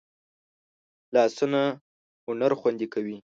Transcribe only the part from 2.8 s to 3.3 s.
کوي